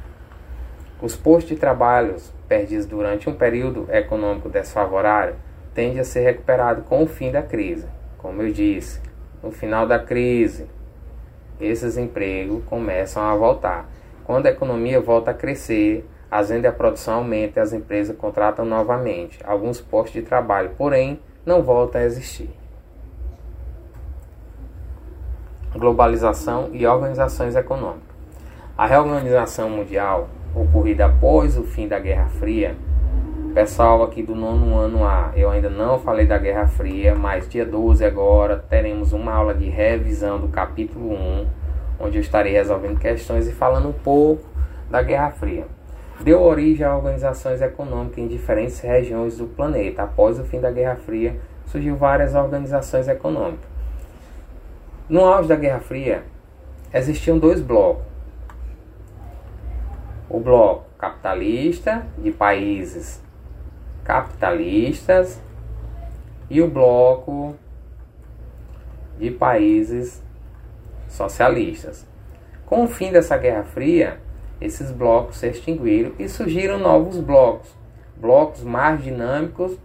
Os 1.01 1.15
postos 1.15 1.49
de 1.49 1.55
trabalho 1.55 2.17
perdidos 2.47 2.85
durante 2.85 3.27
um 3.27 3.33
período 3.33 3.87
econômico 3.91 4.47
desfavorável 4.47 5.37
tendem 5.73 5.99
a 5.99 6.03
ser 6.03 6.19
recuperados 6.19 6.85
com 6.85 7.01
o 7.01 7.07
fim 7.07 7.31
da 7.31 7.41
crise. 7.41 7.87
Como 8.19 8.43
eu 8.43 8.53
disse, 8.53 9.01
no 9.41 9.49
final 9.49 9.87
da 9.87 9.97
crise, 9.97 10.67
esses 11.59 11.97
empregos 11.97 12.63
começam 12.65 13.23
a 13.23 13.35
voltar. 13.35 13.89
Quando 14.23 14.45
a 14.45 14.51
economia 14.51 15.01
volta 15.01 15.31
a 15.31 15.33
crescer, 15.33 16.07
as 16.37 16.49
vendas 16.49 16.65
e 16.65 16.67
a 16.67 16.73
produção 16.73 17.15
aumentam 17.15 17.61
e 17.61 17.63
as 17.63 17.71
empresas 17.71 18.15
contratam 18.17 18.65
novamente 18.65 19.39
alguns 19.45 19.79
postos 19.79 20.13
de 20.13 20.21
trabalho, 20.21 20.71
porém 20.77 21.17
não 21.45 21.63
voltam 21.63 22.01
a 22.01 22.03
existir. 22.03 22.49
Globalização 25.73 26.69
e 26.73 26.85
organizações 26.85 27.55
econômicas. 27.55 28.03
A 28.77 28.85
reorganização 28.85 29.69
mundial 29.69 30.27
ocorrida 30.53 31.05
após 31.05 31.57
o 31.57 31.63
fim 31.63 31.87
da 31.87 31.99
Guerra 31.99 32.27
Fria, 32.27 32.75
pessoal 33.53 34.03
aqui 34.03 34.21
do 34.21 34.35
nono 34.35 34.77
ano 34.77 35.05
A, 35.05 35.31
eu 35.37 35.49
ainda 35.49 35.69
não 35.69 35.99
falei 35.99 36.25
da 36.25 36.37
Guerra 36.37 36.67
Fria, 36.67 37.15
mas 37.15 37.47
dia 37.47 37.65
12 37.65 38.03
agora 38.03 38.57
teremos 38.69 39.13
uma 39.13 39.31
aula 39.33 39.53
de 39.53 39.69
revisão 39.69 40.37
do 40.37 40.49
capítulo 40.49 41.13
1, 41.13 41.47
onde 41.97 42.17
eu 42.17 42.21
estarei 42.21 42.51
resolvendo 42.51 42.99
questões 42.99 43.47
e 43.47 43.53
falando 43.53 43.87
um 43.87 43.93
pouco 43.93 44.43
da 44.89 45.01
Guerra 45.01 45.31
Fria 45.31 45.65
deu 46.21 46.41
origem 46.41 46.85
a 46.85 46.95
organizações 46.95 47.61
econômicas 47.61 48.17
em 48.17 48.27
diferentes 48.27 48.79
regiões 48.79 49.37
do 49.37 49.45
planeta. 49.45 50.03
Após 50.03 50.39
o 50.39 50.43
fim 50.43 50.59
da 50.59 50.71
Guerra 50.71 50.95
Fria, 50.95 51.39
surgiu 51.65 51.95
várias 51.95 52.33
organizações 52.35 53.07
econômicas. 53.07 53.69
No 55.07 55.21
auge 55.25 55.47
da 55.47 55.55
Guerra 55.55 55.79
Fria, 55.79 56.23
existiam 56.93 57.37
dois 57.37 57.61
blocos. 57.61 58.03
O 60.29 60.39
bloco 60.39 60.85
capitalista, 60.97 62.05
de 62.17 62.31
países 62.31 63.21
capitalistas, 64.03 65.39
e 66.49 66.61
o 66.61 66.67
bloco 66.67 67.55
de 69.17 69.31
países 69.31 70.21
socialistas. 71.07 72.05
Com 72.65 72.83
o 72.83 72.87
fim 72.87 73.11
dessa 73.11 73.37
Guerra 73.37 73.63
Fria, 73.63 74.19
esses 74.59 74.91
blocos 74.91 75.37
se 75.37 75.47
extinguiram 75.47 76.13
e 76.17 76.27
surgiram 76.29 76.77
novos 76.77 77.19
blocos, 77.19 77.69
blocos 78.15 78.63
mais 78.63 79.03
dinâmicos 79.03 79.77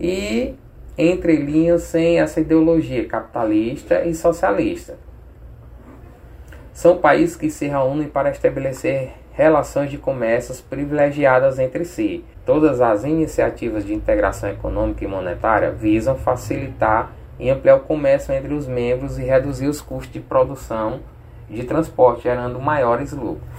e 0.00 0.54
entre 0.96 1.36
linhas 1.36 1.82
sem 1.82 2.18
essa 2.18 2.40
ideologia 2.40 3.06
capitalista 3.06 4.04
e 4.04 4.14
socialista. 4.14 4.98
São 6.72 6.98
países 6.98 7.36
que 7.36 7.50
se 7.50 7.66
reúnem 7.66 8.08
para 8.08 8.30
estabelecer 8.30 9.12
relações 9.32 9.90
de 9.90 9.98
comércio 9.98 10.64
privilegiadas 10.64 11.58
entre 11.58 11.84
si. 11.84 12.24
Todas 12.44 12.80
as 12.80 13.04
iniciativas 13.04 13.84
de 13.84 13.94
integração 13.94 14.50
econômica 14.50 15.04
e 15.04 15.08
monetária 15.08 15.70
visam 15.70 16.16
facilitar 16.16 17.12
e 17.38 17.48
ampliar 17.48 17.76
o 17.76 17.80
comércio 17.80 18.34
entre 18.34 18.52
os 18.52 18.66
membros 18.66 19.18
e 19.18 19.22
reduzir 19.22 19.68
os 19.68 19.80
custos 19.80 20.12
de 20.12 20.18
produção 20.18 21.00
de 21.48 21.62
transporte, 21.64 22.24
gerando 22.24 22.60
maiores 22.60 23.12
lucros. 23.12 23.57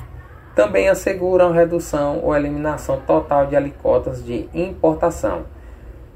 Também 0.56 0.90
asseguram 0.90 1.52
redução 1.52 2.20
ou 2.24 2.36
eliminação 2.36 3.02
total 3.02 3.48
de 3.48 3.56
alicotas 3.56 4.24
de 4.24 4.50
importação. 4.54 5.46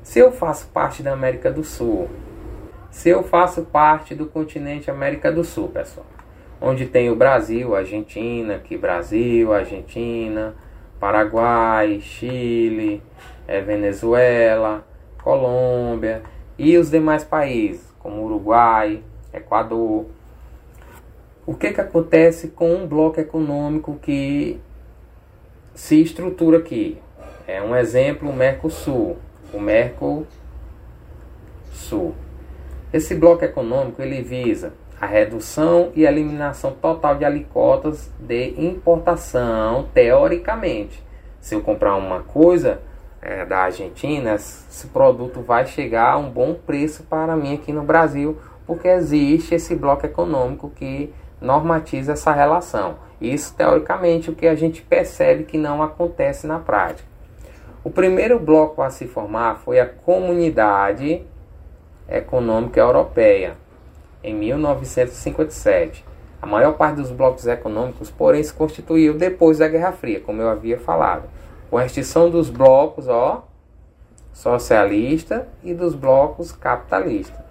Se 0.01 0.19
eu 0.19 0.31
faço 0.31 0.67
parte 0.67 1.01
da 1.01 1.13
América 1.13 1.49
do 1.49 1.63
Sul, 1.63 2.09
se 2.91 3.09
eu 3.09 3.23
faço 3.23 3.63
parte 3.63 4.13
do 4.13 4.25
continente 4.25 4.91
América 4.91 5.31
do 5.31 5.43
Sul, 5.43 5.69
pessoal, 5.69 6.05
onde 6.61 6.85
tem 6.85 7.09
o 7.09 7.15
Brasil, 7.15 7.75
Argentina, 7.75 8.55
aqui 8.55 8.77
Brasil, 8.77 9.53
Argentina, 9.53 10.53
Paraguai, 10.99 11.99
Chile, 12.01 13.01
é, 13.47 13.61
Venezuela, 13.61 14.85
Colômbia 15.23 16.21
e 16.57 16.77
os 16.77 16.89
demais 16.89 17.23
países, 17.23 17.93
como 17.99 18.23
Uruguai, 18.23 19.01
Equador. 19.33 20.05
O 21.45 21.53
que, 21.53 21.73
que 21.73 21.81
acontece 21.81 22.47
com 22.47 22.73
um 22.73 22.87
bloco 22.87 23.19
econômico 23.19 23.99
que 24.01 24.61
se 25.75 26.01
estrutura 26.01 26.59
aqui? 26.59 26.97
É 27.45 27.61
um 27.61 27.75
exemplo 27.75 28.29
o 28.29 28.33
Mercosul, 28.33 29.17
o 29.53 29.59
Mercosul. 29.59 30.25
Esse 32.93 33.13
bloco 33.15 33.43
econômico 33.43 34.01
ele 34.01 34.21
visa 34.21 34.71
a 35.01 35.05
redução 35.05 35.91
e 35.93 36.05
eliminação 36.05 36.71
total 36.71 37.17
de 37.17 37.25
alicotas 37.25 38.09
de 38.17 38.53
importação, 38.57 39.89
teoricamente. 39.93 41.03
Se 41.41 41.55
eu 41.55 41.61
comprar 41.61 41.97
uma 41.97 42.21
coisa 42.21 42.79
é, 43.21 43.45
da 43.45 43.63
Argentina, 43.63 44.35
esse 44.35 44.87
produto 44.87 45.41
vai 45.41 45.65
chegar 45.65 46.13
a 46.13 46.17
um 46.17 46.29
bom 46.29 46.53
preço 46.53 47.03
para 47.03 47.35
mim 47.35 47.55
aqui 47.55 47.73
no 47.73 47.83
Brasil, 47.83 48.37
porque 48.65 48.87
existe 48.87 49.55
esse 49.55 49.75
bloco 49.75 50.05
econômico 50.05 50.69
que 50.69 51.13
normatiza 51.43 52.13
essa 52.13 52.31
relação. 52.31 52.95
Isso, 53.21 53.53
teoricamente, 53.55 54.31
o 54.31 54.35
que 54.35 54.47
a 54.47 54.55
gente 54.55 54.81
percebe 54.81 55.43
que 55.43 55.57
não 55.57 55.83
acontece 55.83 56.47
na 56.47 56.57
prática. 56.57 57.07
O 57.83 57.91
primeiro 57.91 58.39
bloco 58.39 58.81
a 58.81 58.89
se 58.89 59.05
formar 59.05 59.57
foi 59.57 59.79
a 59.79 59.85
Comunidade 59.85 61.21
Econômica 62.07 62.79
Europeia, 62.79 63.57
em 64.23 64.33
1957. 64.33 66.05
A 66.41 66.45
maior 66.45 66.73
parte 66.73 66.95
dos 66.95 67.11
blocos 67.11 67.45
econômicos, 67.45 68.09
porém, 68.09 68.41
se 68.41 68.53
constituiu 68.53 69.13
depois 69.13 69.57
da 69.57 69.67
Guerra 69.67 69.91
Fria, 69.91 70.21
como 70.21 70.41
eu 70.41 70.49
havia 70.49 70.79
falado, 70.79 71.23
com 71.69 71.77
a 71.77 71.85
extinção 71.85 72.29
dos 72.29 72.49
blocos 72.49 73.07
ó, 73.07 73.45
socialista 74.31 75.47
e 75.63 75.73
dos 75.73 75.93
blocos 75.93 76.51
capitalista. 76.51 77.43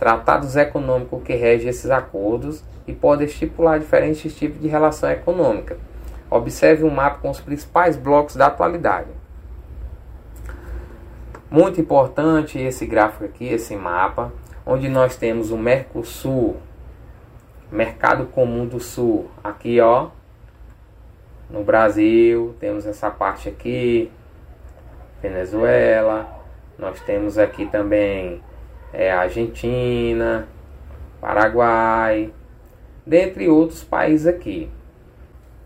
Tratados 0.00 0.56
econômicos 0.56 1.22
que 1.22 1.34
regem 1.34 1.68
esses 1.68 1.90
acordos 1.90 2.64
e 2.86 2.92
podem 2.94 3.26
estipular 3.26 3.78
diferentes 3.78 4.34
tipos 4.34 4.58
de 4.58 4.66
relação 4.66 5.10
econômica. 5.10 5.76
Observe 6.30 6.84
um 6.84 6.90
mapa 6.90 7.18
com 7.18 7.28
os 7.28 7.38
principais 7.38 7.98
blocos 7.98 8.34
da 8.34 8.46
atualidade. 8.46 9.10
Muito 11.50 11.78
importante 11.82 12.58
esse 12.58 12.86
gráfico 12.86 13.26
aqui, 13.26 13.44
esse 13.44 13.76
mapa, 13.76 14.32
onde 14.64 14.88
nós 14.88 15.16
temos 15.16 15.50
o 15.50 15.58
Mercosul, 15.58 16.56
Mercado 17.70 18.24
Comum 18.24 18.66
do 18.66 18.80
Sul, 18.80 19.28
aqui 19.44 19.80
ó, 19.80 20.08
no 21.50 21.62
Brasil, 21.62 22.54
temos 22.58 22.86
essa 22.86 23.10
parte 23.10 23.50
aqui, 23.50 24.10
Venezuela, 25.20 26.26
nós 26.78 27.00
temos 27.00 27.36
aqui 27.36 27.66
também 27.66 28.40
é, 28.92 29.10
Argentina, 29.10 30.46
Paraguai, 31.20 32.32
dentre 33.06 33.48
outros 33.48 33.84
países 33.84 34.26
aqui. 34.26 34.70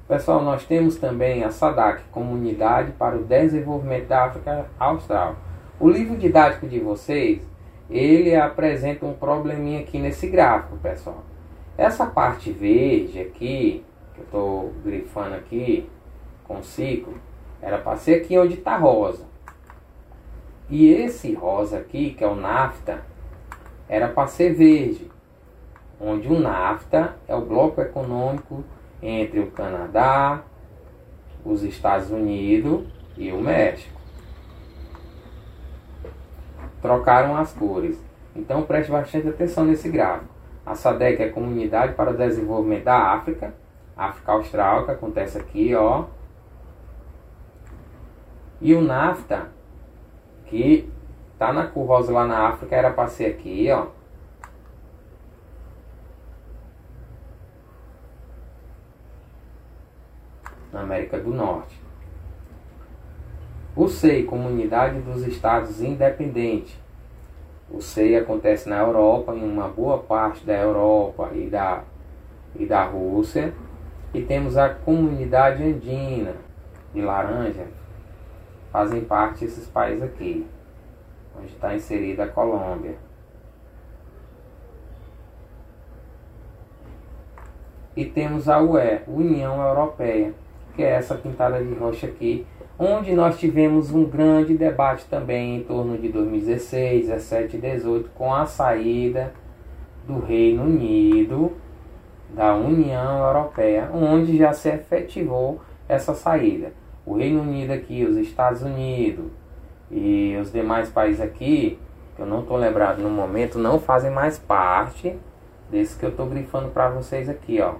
Pessoal, 0.07 0.43
nós 0.43 0.65
temos 0.67 0.97
também 0.97 1.45
a 1.45 1.51
SADAC, 1.51 2.03
Comunidade 2.11 2.93
para 2.93 3.17
o 3.17 3.25
Desenvolvimento 3.25 4.09
da 4.09 4.25
África 4.25 4.67
Austral. 4.79 5.37
O 5.81 5.89
livro 5.89 6.17
didático 6.17 6.67
de 6.67 6.79
vocês 6.79 7.41
ele 7.91 8.35
apresenta 8.35 9.05
um 9.05 9.15
probleminha 9.15 9.81
aqui 9.81 9.99
nesse 9.99 10.27
gráfico, 10.27 10.77
pessoal. 10.79 11.23
Essa 11.77 12.07
parte 12.07 12.51
verde 12.51 13.21
aqui, 13.21 13.85
que 14.15 14.21
eu 14.21 14.25
estou 14.25 14.73
grifando 14.85 15.35
aqui 15.35 15.89
com 16.45 16.63
ciclo, 16.63 17.15
era 17.61 17.79
para 17.79 17.97
ser 17.97 18.17
aqui 18.17 18.39
onde 18.39 18.55
está 18.55 18.77
rosa. 18.77 19.25
E 20.71 20.91
esse 20.93 21.35
rosa 21.35 21.79
aqui, 21.79 22.15
que 22.15 22.25
é 22.25 22.27
o 22.27 22.35
NAFTA, 22.35 23.03
era 23.89 24.09
para 24.09 24.29
ser 24.29 24.55
verde, 24.55 25.11
onde 26.01 26.29
o 26.29 26.39
NAFTA 26.39 27.17
é 27.29 27.35
o 27.35 27.41
bloco 27.41 27.81
econômico 27.81 28.65
entre 29.03 29.41
o 29.41 29.51
Canadá, 29.51 30.43
os 31.45 31.63
Estados 31.63 32.11
Unidos 32.11 32.87
e 33.17 33.31
o 33.31 33.41
México 33.41 33.95
trocaram 36.85 37.35
as 37.35 37.51
cores. 37.51 37.99
Então 38.37 38.63
preste 38.63 38.93
bastante 38.93 39.27
atenção 39.27 39.65
nesse 39.65 39.89
gráfico. 39.89 40.35
A 40.67 40.75
SADEC 40.75 41.23
é 41.23 41.27
a 41.27 41.33
Comunidade 41.33 41.95
para 41.95 42.11
o 42.11 42.17
Desenvolvimento 42.17 42.85
da 42.85 43.15
África, 43.15 43.55
África 43.97 44.33
Austral, 44.33 44.85
que 44.85 44.91
acontece 44.91 45.39
aqui, 45.39 45.75
ó. 45.75 46.05
E 48.61 48.75
o 48.75 48.83
NAFTA, 48.83 49.49
que 50.45 50.93
tá 51.39 51.53
na 51.53 51.67
cor 51.67 51.87
rosa 51.87 52.13
lá 52.13 52.27
na 52.27 52.49
África, 52.49 52.75
era 52.75 52.91
para 52.91 53.09
ser 53.09 53.27
aqui, 53.27 53.69
ó. 53.71 53.87
Na 60.73 60.81
América 60.81 61.19
do 61.19 61.31
Norte. 61.31 61.81
O 63.77 63.89
SEI, 63.89 64.23
Comunidade 64.23 65.01
dos 65.01 65.27
Estados 65.27 65.81
Independentes. 65.81 66.79
O 67.69 67.81
SEI 67.81 68.17
acontece 68.17 68.69
na 68.69 68.79
Europa, 68.79 69.35
em 69.35 69.43
uma 69.43 69.67
boa 69.67 69.99
parte 69.99 70.47
da 70.47 70.55
Europa 70.55 71.31
e 71.33 71.49
da, 71.49 71.83
e 72.55 72.67
da 72.67 72.85
Rússia. 72.85 73.53
E 74.13 74.23
temos 74.23 74.57
a 74.57 74.69
Comunidade 74.69 75.65
Andina 75.65 76.37
de 76.93 77.03
Laranja. 77.03 77.67
Fazem 78.71 79.01
parte 79.05 79.45
esses 79.45 79.67
países 79.67 80.05
aqui, 80.05 80.47
onde 81.37 81.49
está 81.49 81.75
inserida 81.75 82.25
a 82.25 82.29
Colômbia. 82.29 82.97
E 87.97 88.05
temos 88.05 88.49
a 88.49 88.61
UE, 88.61 89.01
União 89.07 89.61
Europeia, 89.61 90.35
que 90.75 90.83
é 90.83 90.91
essa 90.91 91.15
pintada 91.15 91.63
de 91.63 91.73
roxa 91.75 92.07
aqui, 92.07 92.45
onde 92.77 93.15
nós 93.15 93.39
tivemos 93.39 93.93
um 93.93 94.05
grande 94.05 94.57
debate 94.57 95.07
também 95.07 95.57
em 95.57 95.63
torno 95.63 95.97
de 95.97 96.09
2016, 96.09 97.07
17 97.07 97.57
e 97.57 97.61
18, 97.61 98.11
com 98.11 98.35
a 98.35 98.47
saída 98.47 99.33
do 100.07 100.19
Reino 100.19 100.65
Unido 100.65 101.53
da 102.31 102.57
União 102.57 103.25
Europeia, 103.25 103.89
onde 103.95 104.37
já 104.37 104.53
se 104.53 104.69
efetivou 104.69 105.61
essa 105.89 106.15
saída. 106.15 106.73
O 107.07 107.17
Reino 107.17 107.43
Unido 107.43 107.73
aqui, 107.73 108.05
os 108.05 108.17
Estados 108.17 108.63
Unidos 108.63 109.27
e 109.91 110.37
os 110.41 110.53
demais 110.53 110.89
países 110.89 111.21
aqui, 111.21 111.79
que 112.17 112.23
eu 112.23 112.27
não 112.27 112.41
estou 112.41 112.57
lembrado 112.57 113.01
no 113.01 113.11
momento, 113.11 113.59
não 113.59 113.79
fazem 113.79 114.11
mais 114.11 114.39
parte 114.39 115.19
desse 115.71 115.99
que 115.99 116.05
eu 116.05 116.11
estou 116.11 116.27
grifando 116.27 116.69
para 116.69 116.89
vocês 116.89 117.29
aqui, 117.29 117.61
ó, 117.61 117.75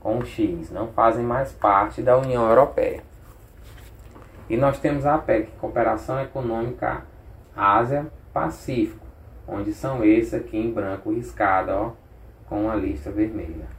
com 0.00 0.24
X, 0.24 0.70
não 0.70 0.88
fazem 0.88 1.24
mais 1.24 1.52
parte 1.52 2.02
da 2.02 2.16
União 2.16 2.48
Europeia. 2.48 3.02
E 4.48 4.56
nós 4.56 4.78
temos 4.78 5.06
a 5.06 5.14
APEC, 5.14 5.50
Cooperação 5.58 6.20
Econômica 6.20 7.02
Ásia-Pacífico, 7.56 9.06
onde 9.48 9.72
são 9.72 10.04
esses 10.04 10.34
aqui 10.34 10.58
em 10.58 10.70
branco 10.70 11.10
riscado, 11.10 11.72
ó, 11.72 11.92
com 12.48 12.70
a 12.70 12.74
lista 12.74 13.10
vermelha. 13.10 13.73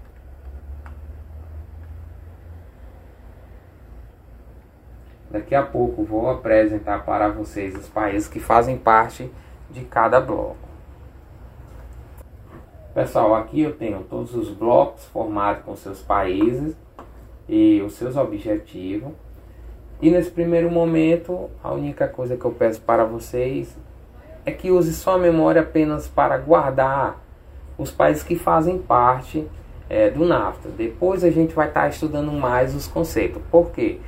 Daqui 5.29 5.55
a 5.55 5.63
pouco 5.63 6.03
vou 6.03 6.29
apresentar 6.29 7.03
para 7.03 7.27
vocês 7.29 7.75
os 7.75 7.89
países 7.89 8.27
que 8.27 8.39
fazem 8.39 8.77
parte 8.77 9.31
de 9.69 9.81
cada 9.81 10.19
bloco. 10.19 10.57
Pessoal, 12.93 13.35
aqui 13.35 13.61
eu 13.61 13.73
tenho 13.73 14.03
todos 14.09 14.33
os 14.33 14.49
blocos 14.49 15.03
formados 15.05 15.63
com 15.63 15.75
seus 15.75 16.01
países 16.01 16.75
e 17.49 17.81
os 17.81 17.93
seus 17.93 18.15
objetivos. 18.15 19.11
E 20.01 20.09
nesse 20.09 20.31
primeiro 20.31 20.69
momento, 20.69 21.49
a 21.63 21.73
única 21.73 22.07
coisa 22.07 22.37
que 22.37 22.45
eu 22.45 22.51
peço 22.51 22.81
para 22.81 23.03
vocês 23.03 23.77
é 24.45 24.51
que 24.51 24.71
use 24.71 24.93
sua 24.93 25.17
memória 25.17 25.61
apenas 25.61 26.07
para 26.07 26.37
guardar 26.37 27.21
os 27.77 27.91
países 27.91 28.23
que 28.23 28.37
fazem 28.37 28.77
parte 28.77 29.45
é, 29.89 30.09
do 30.09 30.23
NAFTA. 30.23 30.69
Depois 30.69 31.23
a 31.23 31.29
gente 31.29 31.53
vai 31.53 31.67
estar 31.67 31.89
estudando 31.89 32.31
mais 32.31 32.75
os 32.75 32.87
conceitos. 32.87 33.41
Por 33.51 33.71
quê? 33.71 33.99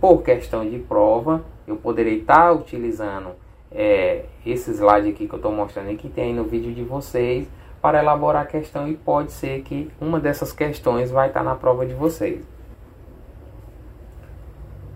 Por 0.00 0.22
questão 0.22 0.68
de 0.68 0.78
prova, 0.78 1.44
eu 1.66 1.76
poderei 1.76 2.20
estar 2.20 2.48
tá 2.48 2.52
utilizando 2.52 3.30
é, 3.70 4.24
esse 4.44 4.70
slide 4.72 5.10
aqui 5.10 5.26
que 5.26 5.34
eu 5.34 5.38
estou 5.38 5.52
mostrando 5.52 5.90
e 5.90 5.96
que 5.96 6.08
tem 6.08 6.34
no 6.34 6.44
vídeo 6.44 6.72
de 6.72 6.82
vocês 6.82 7.48
para 7.80 8.00
elaborar 8.00 8.42
a 8.42 8.46
questão 8.46 8.88
e 8.88 8.96
pode 8.96 9.32
ser 9.32 9.62
que 9.62 9.90
uma 10.00 10.18
dessas 10.20 10.52
questões 10.52 11.10
vai 11.10 11.28
estar 11.28 11.40
tá 11.40 11.44
na 11.44 11.54
prova 11.54 11.86
de 11.86 11.94
vocês. 11.94 12.44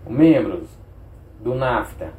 Membros 0.07 0.67
do 1.39 1.55
NAFTA 1.55 2.11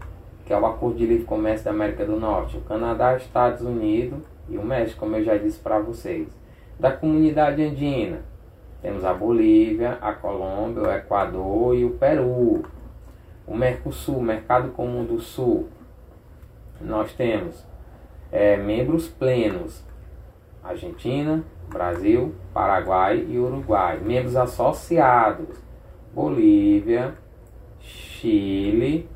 que 0.45 0.53
é 0.53 0.59
o 0.59 0.66
Acordo 0.66 0.99
de 0.99 1.07
Livre 1.07 1.25
Comércio 1.25 1.64
da 1.64 1.71
América 1.71 2.05
do 2.05 2.18
Norte, 2.18 2.57
o 2.57 2.62
Canadá, 2.62 3.16
Estados 3.16 3.62
Unidos 3.62 4.21
e 4.49 4.59
o 4.59 4.64
México, 4.64 5.01
como 5.01 5.16
eu 5.16 5.25
já 5.25 5.37
disse 5.37 5.59
para 5.59 5.79
vocês. 5.79 6.29
Da 6.79 6.90
comunidade 6.90 7.62
andina, 7.62 8.21
temos 8.83 9.05
a 9.05 9.14
Bolívia, 9.14 9.97
a 10.01 10.12
Colômbia, 10.12 10.83
o 10.83 10.92
Equador 10.92 11.77
e 11.77 11.85
o 11.85 11.90
Peru. 11.90 12.64
O 13.47 13.57
Mercosul, 13.57 14.21
Mercado 14.21 14.71
Comum 14.73 15.05
do 15.05 15.21
Sul, 15.21 15.68
nós 16.81 17.12
temos 17.12 17.64
é, 18.31 18.57
membros 18.57 19.09
plenos, 19.09 19.85
Argentina, 20.62 21.45
Brasil, 21.68 22.35
Paraguai 22.53 23.25
e 23.29 23.38
Uruguai. 23.38 23.99
Membros 24.01 24.37
associados, 24.37 25.57
Bolívia, 26.12 27.14
Chile, 27.81 29.09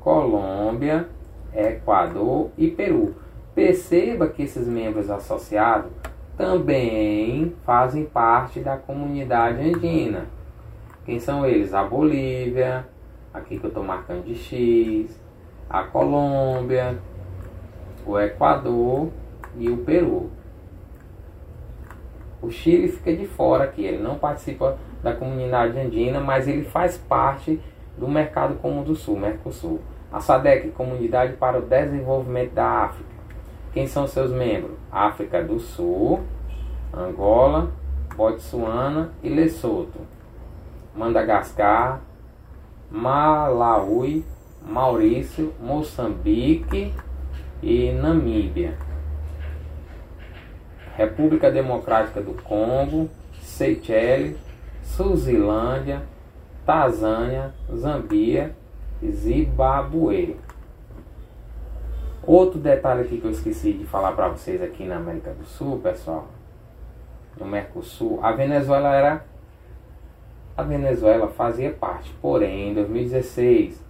Colômbia, 0.00 1.08
Equador 1.54 2.50
e 2.58 2.70
Peru. 2.70 3.14
Perceba 3.54 4.28
que 4.28 4.42
esses 4.42 4.66
membros 4.66 5.10
associados 5.10 5.90
também 6.36 7.54
fazem 7.64 8.04
parte 8.04 8.60
da 8.60 8.76
comunidade 8.76 9.60
andina. 9.60 10.26
Quem 11.04 11.20
são 11.20 11.46
eles? 11.46 11.72
A 11.74 11.84
Bolívia, 11.84 12.86
aqui 13.32 13.58
que 13.58 13.64
eu 13.64 13.68
estou 13.68 13.84
marcando 13.84 14.24
de 14.24 14.34
X, 14.34 15.20
a 15.68 15.82
Colômbia, 15.84 16.98
o 18.06 18.18
Equador 18.18 19.10
e 19.56 19.70
o 19.70 19.78
Peru. 19.78 20.30
O 22.42 22.50
Chile 22.50 22.88
fica 22.88 23.14
de 23.14 23.26
fora 23.26 23.64
aqui, 23.64 23.84
ele 23.84 24.02
não 24.02 24.16
participa 24.16 24.76
da 25.02 25.14
comunidade 25.14 25.78
andina, 25.78 26.20
mas 26.20 26.46
ele 26.48 26.64
faz 26.64 26.98
parte 26.98 27.60
do 27.96 28.08
Mercado 28.08 28.56
Comum 28.56 28.82
do 28.82 28.94
Sul, 28.94 29.18
Mercosul. 29.18 29.80
A 30.12 30.20
SADEC, 30.20 30.70
Comunidade 30.70 31.34
para 31.34 31.58
o 31.58 31.62
Desenvolvimento 31.62 32.52
da 32.52 32.66
África. 32.66 33.13
Quem 33.74 33.86
são 33.86 34.06
seus 34.06 34.30
membros? 34.30 34.72
África 34.90 35.42
do 35.42 35.60
Sul, 35.60 36.22
Angola, 36.92 37.70
Botsuana 38.16 39.10
e 39.22 39.28
Lesoto. 39.28 39.98
Madagascar, 40.96 42.00
Malawi, 42.90 44.24
Maurício, 44.66 45.52
Moçambique 45.60 46.94
e 47.62 47.92
Namíbia. 47.92 48.78
República 50.96 51.50
Democrática 51.50 52.22
do 52.22 52.40
Congo, 52.42 53.10
Seychelles, 53.42 54.38
Suzilândia, 54.82 56.02
Tanzânia, 56.64 57.52
Zambia 57.74 58.54
Zimbabue. 59.10 60.36
Outro 62.26 62.58
detalhe 62.58 63.02
aqui 63.02 63.18
que 63.18 63.26
eu 63.26 63.30
esqueci 63.30 63.72
de 63.72 63.84
falar 63.84 64.12
para 64.12 64.28
vocês 64.28 64.62
aqui 64.62 64.84
na 64.84 64.96
América 64.96 65.30
do 65.32 65.44
Sul, 65.44 65.78
pessoal, 65.80 66.28
no 67.38 67.46
Mercosul, 67.46 68.18
a 68.22 68.32
Venezuela 68.32 68.94
era 68.94 69.24
a 70.56 70.62
Venezuela 70.62 71.28
fazia 71.28 71.70
parte, 71.72 72.14
porém 72.22 72.70
em 72.70 72.74
2016, 72.74 73.82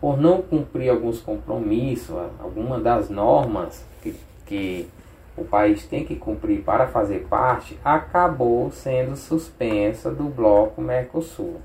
por 0.00 0.16
não 0.16 0.40
cumprir 0.40 0.88
alguns 0.90 1.20
compromissos, 1.20 2.16
alguma 2.38 2.78
das 2.78 3.10
normas 3.10 3.84
que, 4.00 4.14
que 4.46 4.88
o 5.36 5.44
país 5.44 5.84
tem 5.86 6.04
que 6.04 6.14
cumprir 6.14 6.62
para 6.62 6.86
fazer 6.86 7.26
parte, 7.28 7.78
acabou 7.84 8.70
sendo 8.70 9.16
suspensa 9.16 10.10
do 10.10 10.24
bloco 10.24 10.80
Mercosul 10.80 11.60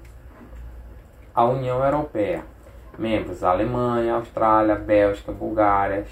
a 1.33 1.45
União 1.45 1.83
Europeia. 1.83 2.43
Membros 3.01 3.43
Alemanha, 3.43 4.13
Austrália, 4.13 4.75
Bélgica, 4.75 5.31
Bulgária, 5.31 6.05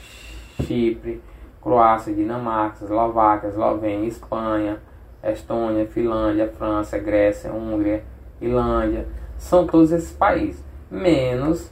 Chipre, 0.64 1.22
Croácia, 1.62 2.12
Dinamarca, 2.12 2.84
Eslováquia, 2.84 3.50
Eslovênia, 3.50 4.08
Espanha, 4.08 4.80
Estônia, 5.24 5.86
Finlândia, 5.86 6.48
França, 6.48 6.98
Grécia, 6.98 7.54
Hungria, 7.54 8.04
Irlândia. 8.42 9.06
São 9.38 9.68
todos 9.68 9.92
esses 9.92 10.12
países. 10.12 10.66
Menos 10.90 11.72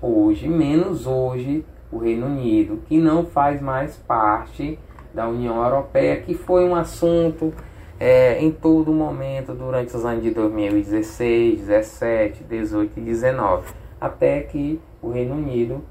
hoje, 0.00 0.48
menos 0.48 1.04
hoje 1.04 1.66
o 1.90 1.98
Reino 1.98 2.26
Unido, 2.26 2.80
que 2.86 2.96
não 2.96 3.26
faz 3.26 3.60
mais 3.60 3.96
parte 3.96 4.78
da 5.12 5.26
União 5.26 5.64
Europeia, 5.64 6.20
que 6.20 6.34
foi 6.34 6.64
um 6.64 6.76
assunto 6.76 7.52
é, 7.98 8.40
em 8.40 8.52
todo 8.52 8.92
momento 8.92 9.52
durante 9.52 9.96
os 9.96 10.04
anos 10.04 10.22
de 10.22 10.30
2016, 10.30 11.58
17, 11.58 12.44
18 12.44 13.00
e 13.00 13.02
19, 13.02 13.83
até 14.04 14.42
que 14.42 14.78
o 15.00 15.10
Reino 15.10 15.34
Unido 15.34 15.82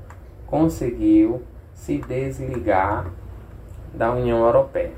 conseguiu 0.46 1.42
se 1.74 1.98
desligar 1.98 3.08
da 3.92 4.12
União 4.12 4.46
Europeia. 4.46 4.92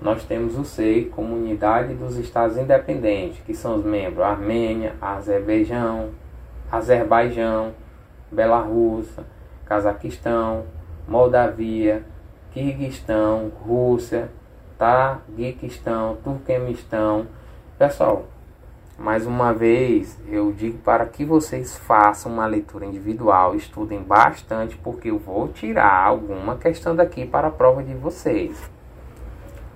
Nós 0.00 0.22
temos 0.24 0.56
o 0.56 0.64
SEI, 0.64 1.06
Comunidade 1.06 1.94
dos 1.94 2.16
Estados 2.16 2.56
Independentes, 2.56 3.42
que 3.44 3.52
são 3.52 3.74
os 3.74 3.84
membros 3.84 4.24
Armênia, 4.24 4.94
Azerbaijão, 5.00 6.10
Azerbaijão, 6.70 7.72
Belarússia, 8.30 9.24
Cazaquistão, 9.66 10.62
Moldavia, 11.08 12.04
Quirguistão, 12.52 13.50
Rússia, 13.66 14.30
Taguiquistão, 14.78 16.16
Turquemistão. 16.22 17.26
Pessoal, 17.76 18.26
mais 18.98 19.24
uma 19.24 19.54
vez 19.54 20.18
eu 20.26 20.50
digo 20.50 20.78
para 20.78 21.06
que 21.06 21.24
vocês 21.24 21.78
façam 21.78 22.32
uma 22.32 22.46
leitura 22.46 22.84
individual, 22.84 23.54
estudem 23.54 24.02
bastante, 24.02 24.76
porque 24.76 25.10
eu 25.10 25.18
vou 25.18 25.46
tirar 25.48 26.04
alguma 26.04 26.56
questão 26.56 26.96
daqui 26.96 27.24
para 27.24 27.46
a 27.46 27.50
prova 27.50 27.80
de 27.80 27.94
vocês. 27.94 28.68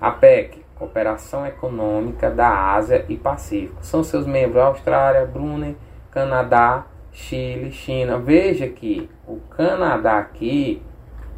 A 0.01 0.11
PEC, 0.11 0.65
Cooperação 0.75 1.47
Econômica 1.47 2.29
da 2.29 2.73
Ásia 2.73 3.05
e 3.07 3.15
Pacífico, 3.15 3.77
são 3.81 4.03
seus 4.03 4.27
membros 4.27 4.61
Austrália, 4.61 5.25
Brunei, 5.25 5.77
Canadá, 6.11 6.85
Chile, 7.09 7.71
China. 7.71 8.17
Veja 8.17 8.67
que 8.67 9.09
o 9.25 9.37
Canadá 9.49 10.17
aqui 10.17 10.83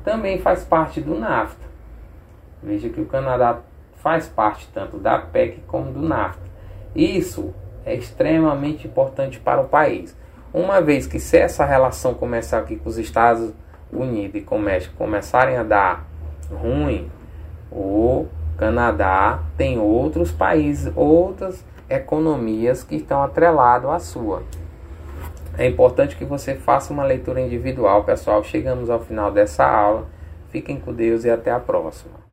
também 0.03 0.39
faz 0.39 0.63
parte 0.63 0.99
do 0.99 1.13
NAFTA. 1.13 1.67
Veja 2.63 2.89
que 2.89 2.99
o 2.99 3.05
Canadá 3.05 3.59
faz 3.97 4.27
parte 4.27 4.67
tanto 4.73 4.97
da 4.97 5.19
PEC 5.19 5.61
como 5.67 5.91
do 5.91 6.01
NAFTA. 6.01 6.49
Isso 6.95 7.53
é 7.85 7.93
extremamente 7.93 8.87
importante 8.87 9.39
para 9.39 9.61
o 9.61 9.67
país. 9.67 10.15
Uma 10.53 10.81
vez 10.81 11.05
que 11.05 11.19
se 11.19 11.37
essa 11.37 11.65
relação 11.65 12.13
começar 12.13 12.59
aqui 12.59 12.77
com 12.77 12.89
os 12.89 12.97
Estados 12.97 13.53
Unidos 13.91 14.35
e 14.35 14.41
com 14.41 14.55
o 14.55 14.61
México 14.61 14.95
começarem 14.97 15.57
a 15.57 15.63
dar 15.63 16.07
ruim, 16.49 17.11
o 17.71 18.25
Canadá 18.57 19.39
tem 19.57 19.77
outros 19.77 20.31
países, 20.31 20.91
outras 20.95 21.63
economias 21.89 22.83
que 22.83 22.95
estão 22.95 23.21
atreladas 23.21 23.89
à 23.91 23.99
sua. 23.99 24.43
É 25.57 25.67
importante 25.67 26.15
que 26.15 26.25
você 26.25 26.55
faça 26.55 26.91
uma 26.91 27.03
leitura 27.03 27.39
individual, 27.39 28.03
pessoal. 28.03 28.43
Chegamos 28.43 28.89
ao 28.89 28.99
final 28.99 29.31
dessa 29.31 29.65
aula. 29.65 30.05
Fiquem 30.49 30.79
com 30.79 30.93
Deus 30.93 31.23
e 31.23 31.29
até 31.29 31.51
a 31.51 31.59
próxima. 31.59 32.15